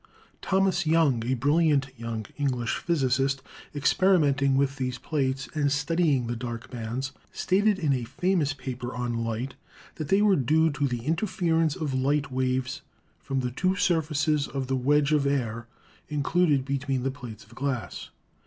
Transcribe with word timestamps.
Thomas 0.41 0.87
Young, 0.87 1.23
a 1.27 1.35
brilliant 1.35 1.89
young 1.95 2.25
English 2.35 2.77
physicist, 2.77 3.43
experimenting 3.75 4.55
with 4.57 4.77
these 4.77 4.97
plates 4.97 5.47
and 5.53 5.71
studying 5.71 6.25
the 6.25 6.35
dark 6.35 6.71
bands, 6.71 7.11
stated 7.31 7.77
in 7.77 7.93
a 7.93 8.05
famous 8.05 8.51
paper 8.51 8.95
on 8.95 9.23
light 9.23 9.53
that 9.97 10.07
they 10.07 10.23
were 10.23 10.35
due 10.35 10.71
to 10.71 10.87
the 10.87 11.05
interference 11.05 11.75
of 11.75 11.93
light 11.93 12.31
waves 12.31 12.81
from 13.19 13.41
the 13.41 13.51
two 13.51 13.75
surfaces 13.75 14.47
of 14.47 14.65
the 14.65 14.75
wedge 14.75 15.11
of 15.11 15.27
air 15.27 15.67
included 16.09 16.65
between 16.65 17.03
the 17.03 17.11
plates 17.11 17.43
of 17.43 17.53
glass. 17.53 18.09